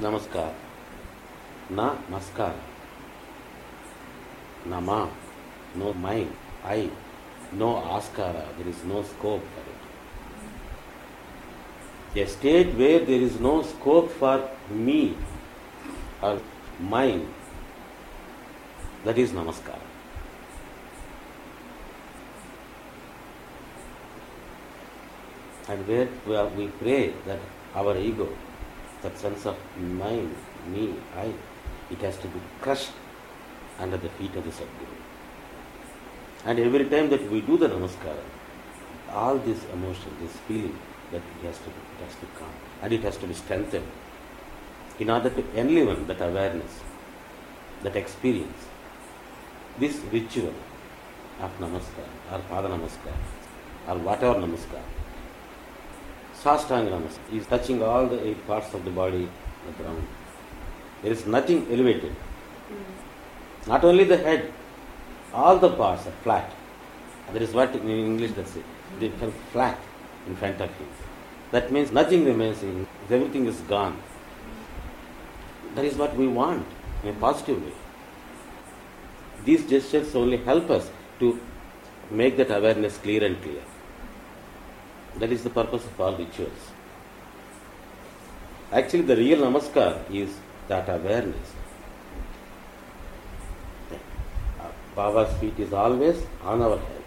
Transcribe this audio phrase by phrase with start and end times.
[0.00, 0.52] Na Maskar.
[4.66, 5.08] Nama.
[5.74, 6.30] No mind.
[6.64, 6.90] I.
[7.52, 8.44] No askara.
[8.58, 9.62] There is no scope for
[12.20, 12.22] it.
[12.22, 15.14] A state where there is no scope for me
[16.22, 16.40] or
[16.80, 17.28] mine.
[19.04, 19.78] That is Namaskar.
[25.68, 27.38] And where we pray that
[27.74, 28.28] our ego,
[29.02, 30.34] that sense of mine,
[30.68, 31.32] me, I,
[31.90, 32.92] it has to be crushed
[33.78, 34.96] under the feet of the Sadguru.
[36.44, 38.16] And every time that we do the namaskar,
[39.10, 40.78] all this emotion, this feeling,
[41.12, 42.50] that it has to be, it has to come
[42.82, 43.86] and it has to be strengthened
[44.98, 46.80] in order to enliven that awareness,
[47.82, 48.66] that experience.
[49.78, 50.54] This ritual
[51.40, 53.16] of namaskar or pada namaskar
[53.88, 54.82] or whatever namaskar,
[56.42, 59.28] Sastanga namaskar is touching all the eight parts of the body,
[59.66, 60.06] the ground.
[61.02, 62.12] There is nothing elevated.
[62.12, 63.70] Hmm.
[63.70, 64.52] Not only the head,
[65.32, 66.52] all the parts are flat.
[67.32, 68.62] That is what in English they say.
[69.00, 69.78] They become flat
[70.26, 70.88] in front of him.
[71.50, 73.96] That means nothing remains in, everything is gone.
[75.74, 76.66] That is what we want
[77.02, 77.72] in a positive way.
[79.44, 80.90] These gestures only help us
[81.20, 81.38] to
[82.10, 83.62] make that awareness clear and clear.
[85.18, 86.72] That is the purpose of all rituals.
[88.72, 90.36] Actually, the real namaskar is
[90.68, 91.52] that awareness.
[94.94, 97.05] Baba's feet is always on our head.